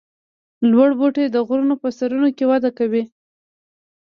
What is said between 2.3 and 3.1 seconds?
کې وده کوي